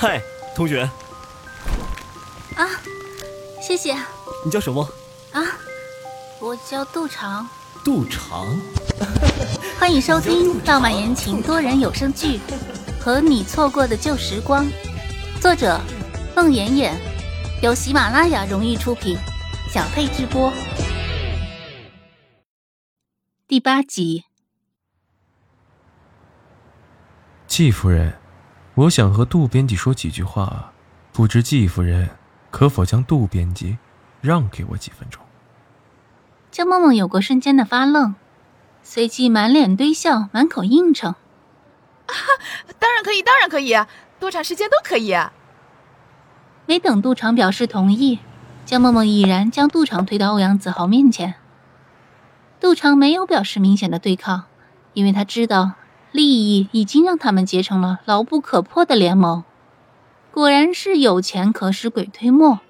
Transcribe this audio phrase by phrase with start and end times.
[0.00, 0.22] 嗨，
[0.54, 0.88] 同学。
[2.54, 2.68] 啊，
[3.60, 3.96] 谢谢。
[4.44, 4.88] 你叫什么？
[5.32, 5.42] 啊，
[6.38, 7.48] 我叫杜长。
[7.84, 8.46] 杜长。
[9.76, 12.38] 欢迎收听浪漫言情多人有声剧
[13.02, 14.64] 《和你错过的旧时光》，
[15.40, 15.80] 作者：
[16.36, 16.96] 孟妍妍，
[17.60, 19.18] 由喜马拉雅荣誉出品，
[19.68, 20.52] 小佩直播。
[23.48, 24.26] 第八集。
[27.48, 28.16] 季夫人，
[28.78, 30.70] 我想和杜编辑说几句话，
[31.10, 32.10] 不知季夫人
[32.52, 33.76] 可否将杜编辑
[34.20, 35.20] 让给我几分钟？
[36.52, 38.14] 江梦梦有过瞬间的发愣，
[38.84, 41.16] 随即满脸堆笑，满口应承
[42.06, 42.14] ：“啊，
[42.78, 43.74] 当然可以，当然可以，
[44.20, 45.12] 多长时间都可以。”
[46.66, 48.20] 没等杜长表示同意，
[48.64, 51.34] 江梦梦已然将杜长推到欧阳子豪面前。
[52.60, 54.44] 杜长没有表示明显的对抗，
[54.92, 55.72] 因为他知道。
[56.12, 59.44] 利益已经让他们结成了牢不可破的联盟。
[60.32, 62.60] 果然是有钱可使鬼推磨，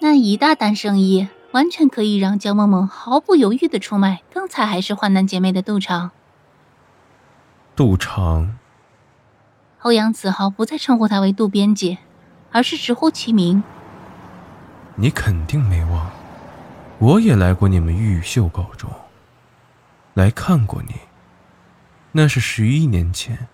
[0.00, 6.10] 那一大单生意完全可以让江萌萌毫不犹豫的出卖刚才还是患难姐妹的杜长。
[7.74, 8.58] 杜长，
[9.82, 11.98] 欧阳子豪不再称呼他为杜编辑，
[12.52, 13.62] 而是直呼其名。
[14.96, 16.10] 你肯定没忘，
[16.98, 18.90] 我也来过你们玉秀高中，
[20.12, 20.94] 来看过你。
[22.16, 23.48] 那是十一年前，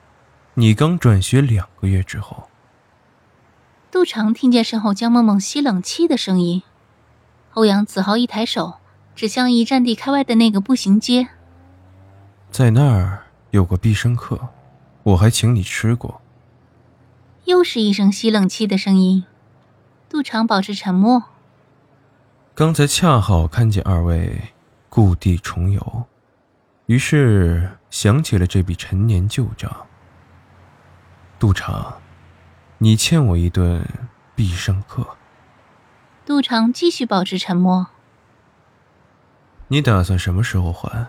[0.53, 2.51] 你刚转学两个月之后。
[3.91, 6.63] 杜长听见身后江梦梦吸冷气的声音，
[7.55, 8.75] 欧阳子豪一抬手
[9.17, 11.29] 指向一站地开外的那个步行街，
[12.51, 14.51] 在那儿有个必胜客，
[15.05, 16.21] 我还请你吃过。
[17.47, 19.25] 又是一声吸冷气的声音，
[20.11, 21.23] 杜长保持沉默。
[22.55, 24.53] 刚才恰好看见二位
[24.91, 26.05] 故地重游。
[26.91, 29.87] 于是想起了这笔陈年旧账。
[31.39, 32.01] 杜长，
[32.79, 33.87] 你欠我一顿
[34.35, 35.07] 必胜客。
[36.27, 37.87] 杜长继续保持沉默。
[39.69, 41.07] 你打算什么时候还？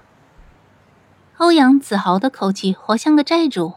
[1.38, 3.74] 欧阳子豪的口气活像个债主。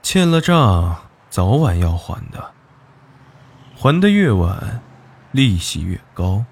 [0.00, 2.52] 欠了账，早晚要还的。
[3.74, 4.80] 还的越晚，
[5.32, 6.44] 利息越高。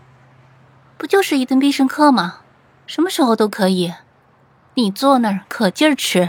[0.99, 2.41] 不就是一顿必胜客吗？
[2.91, 3.95] 什么时候都可以，
[4.75, 6.29] 你坐那儿可劲儿吃，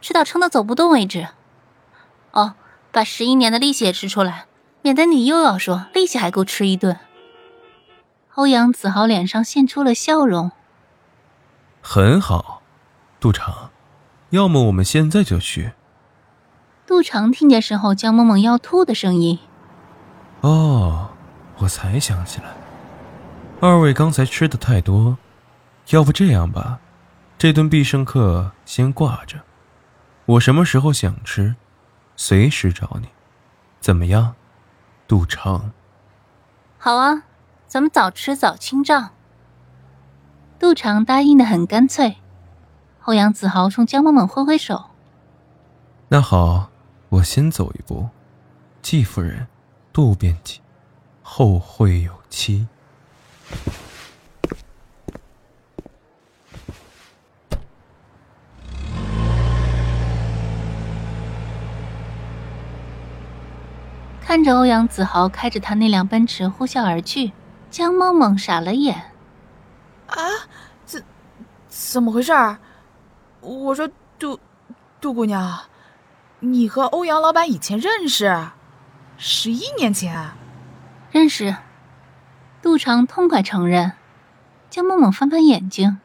[0.00, 1.28] 吃到撑得走不动为止。
[2.32, 2.54] 哦，
[2.90, 4.46] 把十一年的利息也吃出来，
[4.82, 6.98] 免得你又要说利息还够吃一顿。
[8.34, 10.50] 欧阳子豪脸上现出了笑容。
[11.80, 12.62] 很好，
[13.20, 13.70] 杜长，
[14.30, 15.70] 要么我们现在就去。
[16.84, 19.38] 杜长听见身后江梦梦要吐的声音。
[20.40, 21.10] 哦，
[21.58, 22.48] 我才想起来，
[23.60, 25.16] 二位刚才吃的太多。
[25.90, 26.80] 要不这样吧，
[27.36, 29.40] 这顿必胜客先挂着，
[30.24, 31.56] 我什么时候想吃，
[32.16, 33.08] 随时找你，
[33.80, 34.34] 怎么样，
[35.06, 35.72] 杜长？
[36.78, 37.24] 好啊，
[37.66, 39.10] 咱们早吃早清账。
[40.58, 42.18] 杜长答应的很干脆。
[43.04, 44.84] 欧阳子豪冲江梦梦挥挥手。
[46.08, 46.70] 那好，
[47.08, 48.08] 我先走一步。
[48.80, 49.48] 季夫人，
[49.92, 50.60] 杜编辑，
[51.22, 52.68] 后会有期。
[64.32, 67.32] 看着欧阳子豪开着他那辆奔驰呼啸而去，
[67.70, 69.12] 江梦梦傻了眼。
[70.06, 70.16] 啊，
[70.86, 71.04] 怎
[71.68, 72.56] 怎么回事儿？
[73.42, 73.86] 我说
[74.18, 74.40] 杜
[75.02, 75.64] 杜姑娘，
[76.40, 78.34] 你和欧阳老板以前认识？
[79.18, 80.30] 十一年前，
[81.10, 81.54] 认识。
[82.62, 83.92] 杜长痛快承认。
[84.70, 86.00] 江梦梦翻翻眼睛，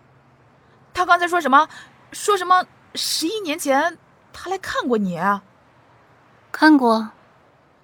[0.94, 1.70] 他刚才说什么？
[2.12, 2.66] 说什么？
[2.94, 3.98] 十一年前
[4.34, 5.18] 他来看过你？
[6.52, 7.12] 看过。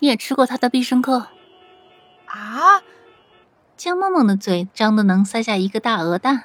[0.04, 1.28] 你也吃过他的必胜客，
[2.26, 2.84] 啊！
[3.78, 6.44] 江梦梦的嘴张的能塞下一个大鹅蛋，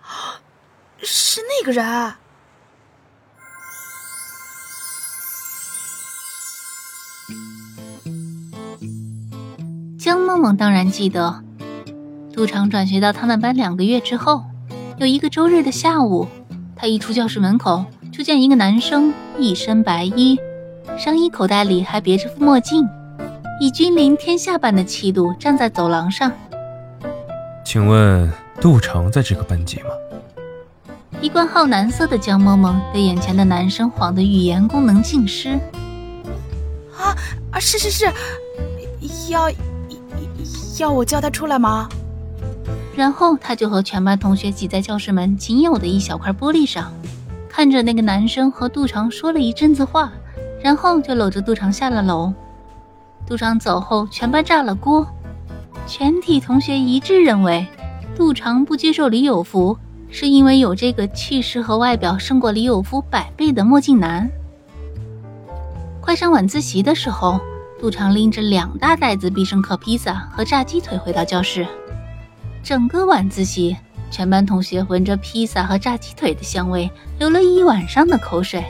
[0.96, 2.14] 是那个人。
[9.98, 11.44] 江梦梦当然记得，
[12.32, 14.46] 杜长转学到他们班两个月之后，
[14.96, 16.26] 有一个周日的下午，
[16.76, 20.40] 他一出教室门口，就见一个男生一身白衣。
[20.98, 22.86] 上衣口袋里还别着副墨镜，
[23.60, 26.30] 以君临天下般的气度站在走廊上。
[27.64, 28.30] 请问
[28.60, 29.90] 杜成在这个班级吗？
[31.20, 35.50] 一贯好男色的江萌萌被眼前的男生晃得语言功能尽失。
[36.96, 37.16] 啊
[37.52, 37.60] 啊！
[37.60, 38.06] 是是是，
[39.30, 39.50] 要
[40.78, 41.88] 要我叫他出来吗？
[42.94, 46.92] 然后他就和全班同学挤在教室门仅有的一小块玻璃上，
[47.48, 50.12] 看着那个男生和杜长说了一阵子话。
[50.62, 52.32] 然后就搂着杜长下了楼。
[53.26, 55.06] 杜长走后，全班炸了锅，
[55.86, 57.66] 全体同学一致认为，
[58.16, 59.76] 杜长不接受李有福，
[60.08, 64.30] 是因为有这个气势和外表胜过李有福百倍的墨镜男。
[66.00, 67.40] 快上晚自习的时候，
[67.80, 71.66] 杜长拎着两大袋子必胜客披萨和炸鸡腿回到教室，
[72.62, 73.76] 整个晚自习。
[74.10, 78.62] 全班同学闻着披萨和炸鸡腿的香味，流了一晚上的口水。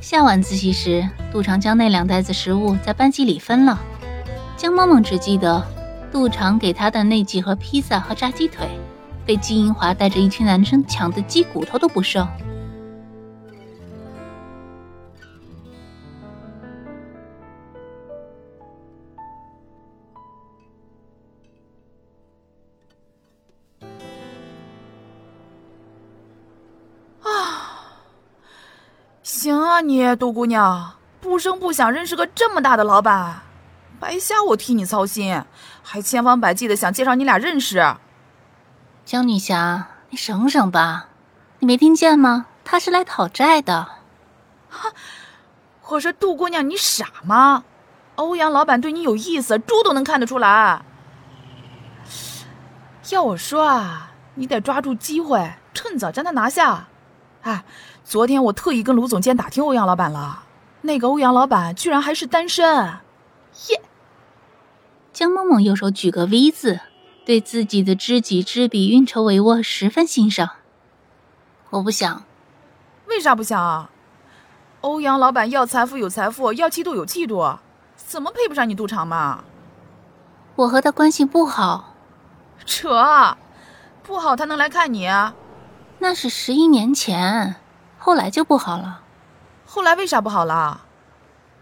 [0.00, 3.78] 下晚自习时，杜长将那两袋子食物在班级里分了。
[4.56, 5.60] 江萌萌只记得，
[6.12, 8.68] 杜长给她的那几盒披萨和炸鸡腿，
[9.26, 12.26] 被季英华带着一群男生抢的鸡骨头都不剩。
[29.78, 33.42] 啊，你杜姑娘，不声不响认识个这么大的老板，
[34.00, 35.44] 白瞎我替你操心，
[35.84, 37.94] 还千方百计的想介绍你俩认识。
[39.04, 41.10] 江女侠，你省省吧，
[41.60, 42.46] 你没听见吗？
[42.64, 43.86] 他是来讨债的。
[44.68, 44.90] 哈，
[45.90, 47.62] 我说杜姑娘，你傻吗？
[48.16, 50.82] 欧阳老板对你有意思，猪都能看得出来。
[53.10, 56.88] 要我说啊，你得抓住机会，趁早将他拿下。
[57.48, 57.64] 哎。
[58.04, 60.44] 昨天我特意跟卢总监打听欧阳老板了，
[60.80, 62.64] 那个欧阳老板居然还是单身，
[63.68, 63.82] 耶！
[65.12, 66.80] 江梦梦右手举个 V 字，
[67.26, 70.52] 对自己的知己知彼、运筹帷幄十分欣赏。
[71.68, 72.24] 我不想，
[73.08, 73.90] 为啥不想啊？
[74.80, 77.58] 欧阳老板要财富有财富，要气度有气度，
[77.94, 79.44] 怎么配不上你杜长嘛？
[80.54, 81.92] 我和他关系不好，
[82.64, 83.36] 扯，
[84.02, 85.10] 不好他能来看你？
[85.98, 87.56] 那是十一年前。
[88.00, 89.02] 后来就不好了，
[89.66, 90.82] 后来为啥不好了？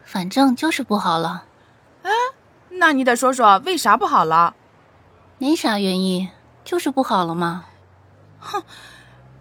[0.04, 1.44] 反正就是不好了。
[2.02, 2.10] 哎，
[2.68, 4.54] 那你得说说为啥不好了？
[5.38, 6.28] 没啥原因，
[6.62, 7.64] 就是不好了嘛？
[8.38, 8.62] 哼，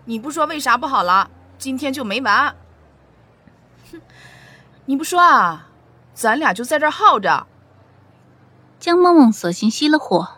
[0.05, 2.55] 你不说为啥不好了，今天就没完。
[3.91, 4.01] 哼，
[4.85, 5.67] 你不说啊，
[6.13, 7.45] 咱俩就在这耗着。
[8.79, 10.29] 江梦梦索性熄了火，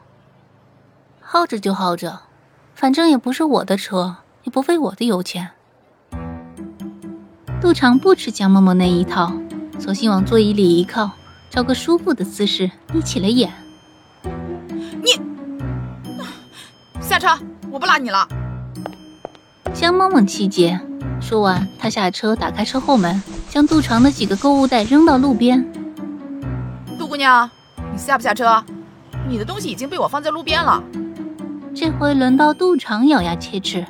[1.22, 2.24] 耗着就耗着，
[2.76, 4.18] 反正也不是我的车，
[4.48, 5.50] 也不费我的油钱。
[7.60, 9.34] 杜长不吃江嬷嬷那一套，
[9.78, 11.12] 索性往座椅里一靠，
[11.50, 13.52] 找个舒服的姿势眯起了眼。
[15.04, 15.20] 你
[17.02, 17.28] 下车，
[17.70, 18.26] 我不拉你了。
[19.74, 20.80] 江嬷嬷气结，
[21.20, 25.70] 说完，她下车，打开车后门，将杜长的几个购物袋扔到路边。
[26.98, 27.50] 杜姑娘，
[27.92, 28.64] 你下不下车？
[29.28, 30.82] 你的东西已经被我放在路边了。
[31.76, 33.86] 这回轮到杜长咬牙切齿。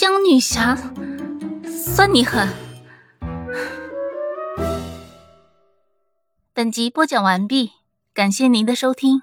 [0.00, 0.78] 江女侠。
[1.66, 2.48] 算你狠！
[6.54, 7.72] 本集播讲完毕，
[8.14, 9.22] 感谢您的收听。